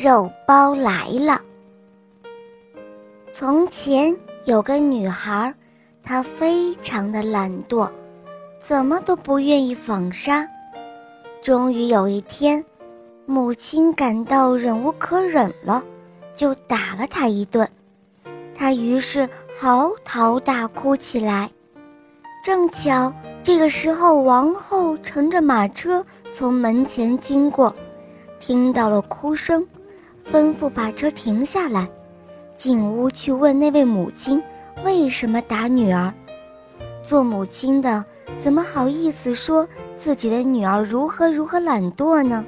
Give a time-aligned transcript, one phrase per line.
[0.00, 1.42] 肉包来了。
[3.32, 5.52] 从前有个女孩，
[6.04, 7.90] 她非常的懒惰，
[8.60, 10.48] 怎么都不愿意纺纱。
[11.42, 12.64] 终于有一天，
[13.26, 15.82] 母亲感到忍无可忍了，
[16.32, 17.68] 就打了她一顿。
[18.54, 19.28] 她于是
[19.58, 21.50] 嚎啕大哭起来。
[22.44, 23.12] 正巧
[23.42, 27.74] 这个时候，王后乘着马车从门前经过，
[28.38, 29.66] 听到了哭声。
[30.30, 31.88] 吩咐把车停下来，
[32.56, 34.42] 进屋去问那位母亲
[34.84, 36.12] 为什么打女儿。
[37.02, 38.04] 做母亲的
[38.38, 42.44] 怎么好意思说自己的女儿如何如何懒惰呢？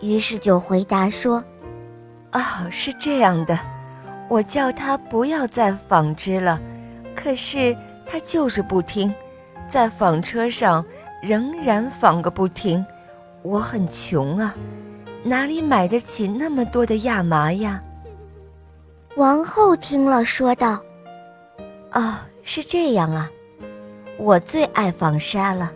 [0.00, 1.42] 于是就回答说
[2.32, 3.58] ：“哦，是这样的，
[4.28, 6.60] 我叫她不要再纺织了，
[7.16, 9.12] 可是她就是不听，
[9.68, 10.84] 在纺车上
[11.20, 12.86] 仍然纺个不停。
[13.42, 14.54] 我很穷啊。”
[15.22, 17.82] 哪里买得起那么多的亚麻呀？
[19.16, 20.80] 王后听了说道
[21.92, 23.30] ：“哦，是这样啊，
[24.16, 25.70] 我最爱纺纱了，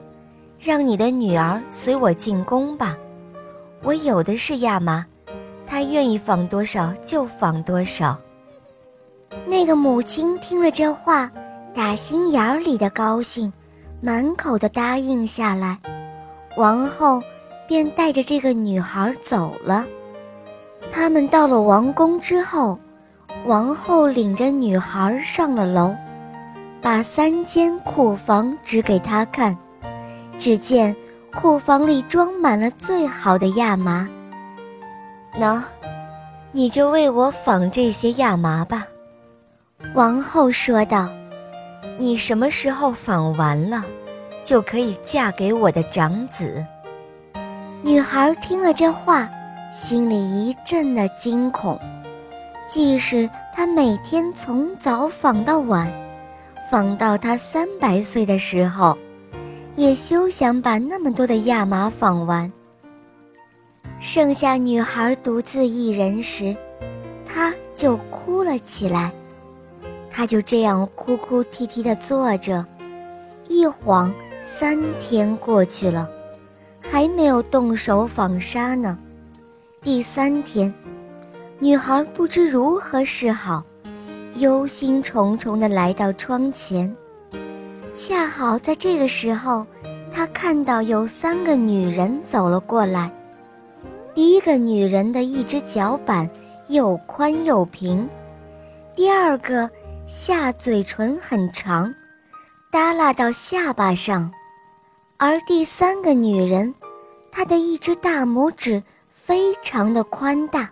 [0.58, 2.96] 让你的女儿随我进宫吧。
[3.82, 5.04] 我有的是亚麻，
[5.66, 8.18] 她愿意纺多少就纺多少。”
[9.46, 11.30] 那个母亲听了这话，
[11.74, 13.52] 打心眼儿里的高兴，
[14.00, 15.78] 满口的答应下来。
[16.56, 17.22] 王后。
[17.66, 19.86] 便带着这个女孩走了。
[20.90, 22.78] 他们到了王宫之后，
[23.46, 25.94] 王后领着女孩上了楼，
[26.80, 29.56] 把三间库房指给她看。
[30.38, 30.94] 只见
[31.32, 34.08] 库房里装满了最好的亚麻。
[35.38, 35.62] 喏，
[36.52, 38.86] 你就为我纺这些亚麻吧。”
[39.94, 41.08] 王后说道
[41.98, 43.84] ，“你什么时候纺完了，
[44.42, 46.64] 就可以嫁给我的长子。”
[47.84, 49.28] 女孩听了这话，
[49.74, 51.78] 心里一阵的惊恐。
[52.66, 55.86] 即使她每天从早纺到晚，
[56.70, 58.96] 纺到她三百岁的时候，
[59.76, 62.50] 也休想把那么多的亚麻纺完。
[64.00, 66.56] 剩下女孩独自一人时，
[67.26, 69.12] 她就哭了起来。
[70.10, 72.64] 她就这样哭哭啼啼地坐着，
[73.46, 74.10] 一晃
[74.42, 76.08] 三天过去了。
[76.90, 78.98] 还没有动手纺纱呢。
[79.82, 80.72] 第三天，
[81.58, 83.62] 女孩不知如何是好，
[84.36, 86.94] 忧心忡忡地来到窗前。
[87.96, 89.66] 恰好在这个时候，
[90.12, 93.10] 她看到有三个女人走了过来。
[94.14, 96.28] 第一个女人的一只脚板
[96.68, 98.08] 又宽又平，
[98.94, 99.68] 第二个
[100.06, 101.92] 下嘴唇很长，
[102.70, 104.30] 耷拉到下巴上。
[105.26, 106.74] 而第三个女人，
[107.32, 110.70] 她的一只大拇指非常的宽大。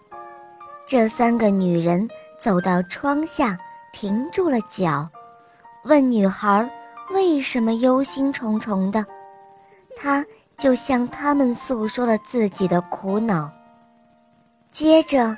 [0.87, 2.07] 这三个女人
[2.39, 3.59] 走到窗下，
[3.95, 5.09] 停住了脚，
[5.85, 6.71] 问女孩
[7.12, 9.07] 为什么忧心忡忡的。
[9.97, 10.23] 她
[10.59, 13.51] 就向他们诉说了自己的苦恼。
[14.71, 15.35] 接着，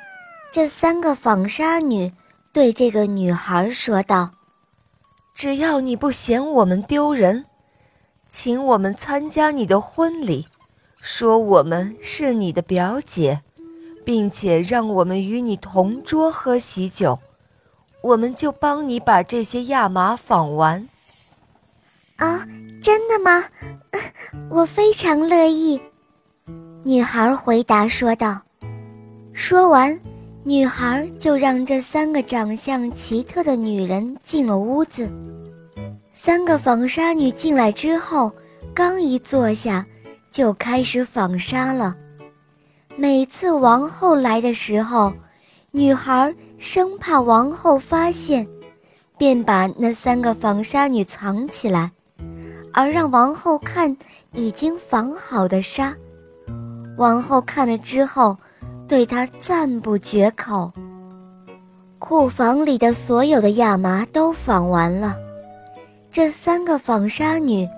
[0.53, 2.13] 这三个纺纱女
[2.53, 4.29] 对这个女孩说道
[5.37, 7.45] ：“只要你不嫌我们丢人。”
[8.35, 10.49] 请我们参加你的婚礼，
[11.01, 13.43] 说我们是你的表姐，
[14.05, 17.21] 并且让我们与你同桌喝喜酒，
[18.03, 20.89] 我们就帮你把这些亚麻纺完。
[22.17, 22.45] 啊，
[22.83, 23.45] 真的吗？
[24.51, 25.81] 我非常乐意。
[26.83, 28.43] 女孩回答说道。
[29.33, 29.97] 说完，
[30.43, 35.09] 女孩就让这三个长相奇特的女人进了屋子。
[36.25, 38.33] 三个纺纱女进来之后，
[38.73, 39.85] 刚一坐下，
[40.31, 41.95] 就开始纺纱了。
[42.97, 45.13] 每次王后来的时候，
[45.71, 48.49] 女孩生怕王后发现，
[49.19, 51.93] 便把那三个纺纱女藏起来，
[52.73, 53.95] 而让王后看
[54.33, 55.95] 已经纺好的纱。
[56.97, 58.35] 王后看了之后，
[58.89, 60.73] 对她赞不绝口。
[61.99, 65.15] 库房里的所有的亚麻都纺完了。
[66.15, 67.69] 这三个纺纱女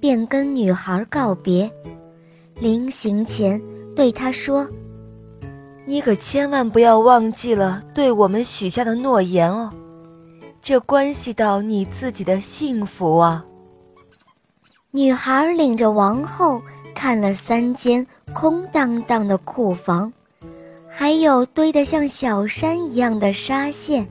[0.00, 1.70] 便跟女孩告别，
[2.56, 3.62] 临行前
[3.94, 4.68] 对她说
[5.86, 9.70] ：“你可千万不要忘记了对我们许下的诺言哦，
[10.60, 13.44] 这关系到你自己的幸福啊！
[14.90, 16.60] 女孩领着王后
[16.96, 20.12] 看了三间空荡荡的库房，
[20.90, 24.04] 还有堆得像小山一样的纱线。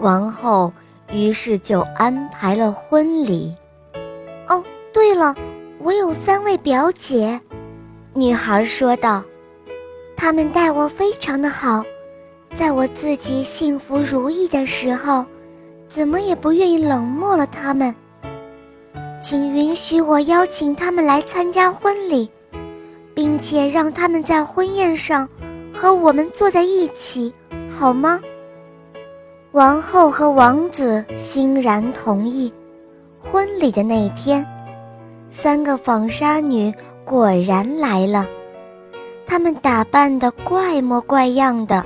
[0.00, 0.72] 王后
[1.12, 3.54] 于是就安排了婚礼。
[4.48, 4.62] 哦，
[4.92, 5.34] 对了，
[5.78, 7.40] 我有三位表姐，
[8.14, 9.22] 女孩说道。
[10.16, 11.82] 他们待我非常的好，
[12.54, 15.24] 在我自己幸福如意的时候，
[15.88, 17.94] 怎么也不愿意冷漠了他们。
[19.18, 22.30] 请允许我邀请他们来参加婚礼，
[23.14, 25.28] 并且让他们在婚宴上
[25.72, 27.32] 和我们坐在一起，
[27.70, 28.20] 好吗？
[29.52, 32.52] 王后和王子欣然同意。
[33.18, 34.46] 婚礼的那天，
[35.28, 36.72] 三个纺纱女
[37.04, 38.28] 果然来了。
[39.26, 41.84] 她们打扮得怪模怪样的，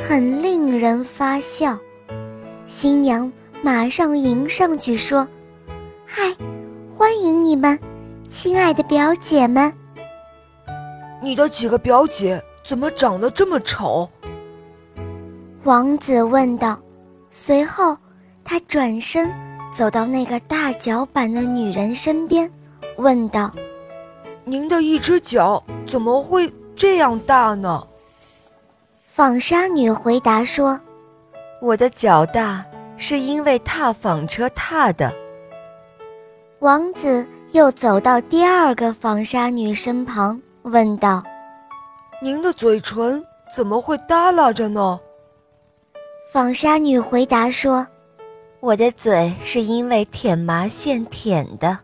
[0.00, 1.76] 很令人发笑。
[2.66, 3.30] 新娘
[3.60, 5.26] 马上迎上去说
[6.06, 6.32] ：“嗨，
[6.96, 7.76] 欢迎你们，
[8.30, 9.72] 亲爱的表姐们。”
[11.20, 14.08] 你的几个表姐怎么长得这么丑？
[15.64, 16.78] 王子问道。
[17.36, 17.98] 随后，
[18.44, 19.28] 他转身
[19.72, 22.48] 走到那个大脚板的女人身边，
[22.96, 23.50] 问道
[24.46, 27.84] ：“您的一只脚怎么会？”这样大呢？
[29.08, 30.80] 纺纱女回答说
[31.60, 32.64] ：“我的脚大
[32.96, 35.12] 是因为踏纺车踏的。”
[36.60, 41.20] 王子又走到第二个纺纱女身旁，问道
[42.22, 43.20] ：“您的嘴唇
[43.52, 45.00] 怎么会耷拉着呢？”
[46.34, 47.86] 纺纱女回答说
[48.58, 51.78] ：“我的嘴是因为舔麻线舔的。”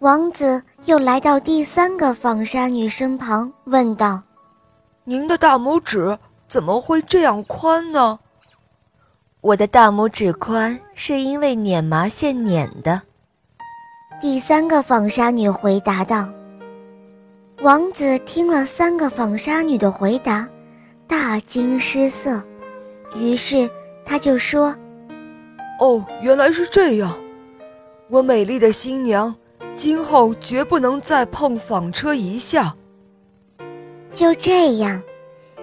[0.00, 4.22] 王子又来到第三个纺纱女身旁，问道
[5.04, 8.18] ：“您的大拇指怎么会这样宽呢
[9.40, 13.00] ？”“我的大拇指宽是因为捻麻线捻的。”
[14.20, 16.28] 第三个纺纱女回答道。
[17.62, 20.46] 王子听了三个纺纱女的回答，
[21.06, 22.42] 大惊失色，
[23.14, 23.68] 于是
[24.04, 24.74] 他就说
[25.80, 27.18] ：“哦，原来是这样，
[28.08, 29.34] 我美丽的新娘。”
[29.74, 32.74] 今后绝不能再碰纺车一下。
[34.12, 35.00] 就这样，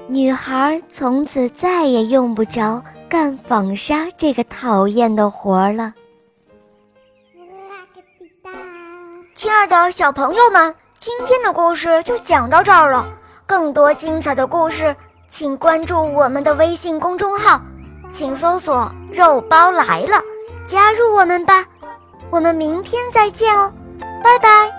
[0.07, 5.93] 女孩从此再也用不着干纺纱这个讨厌的活儿了。
[9.33, 13.05] 亲爱的小朋友们，今天的故事就讲到这儿了。
[13.45, 14.95] 更多精彩的故事，
[15.29, 17.61] 请关注我们的微信公众号，
[18.11, 20.21] 请搜索“肉包来了”，
[20.67, 21.65] 加入我们吧。
[22.29, 23.71] 我们明天再见哦。
[24.23, 24.74] 拜拜。